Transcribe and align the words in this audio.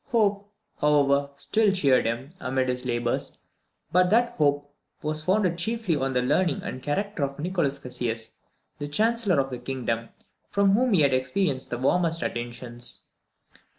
Hope, 0.07 0.49
however, 0.79 1.29
still 1.35 1.71
cheered 1.71 2.07
him 2.07 2.29
amid 2.39 2.69
his 2.69 2.87
labours, 2.87 3.37
but 3.91 4.09
that 4.09 4.31
hope 4.37 4.73
was 5.03 5.21
founded 5.23 5.59
chiefly 5.59 5.95
on 5.95 6.13
the 6.13 6.23
learning 6.23 6.63
and 6.63 6.81
character 6.81 7.21
of 7.23 7.37
Nicolas 7.37 7.77
Caasius, 7.77 8.31
the 8.79 8.87
Chancellor 8.87 9.39
of 9.39 9.51
the 9.51 9.59
Kingdom, 9.59 10.09
from 10.49 10.71
whom 10.71 10.93
he 10.93 11.01
had 11.03 11.13
experienced 11.13 11.69
the 11.69 11.77
warmest 11.77 12.23
attentions. 12.23 13.09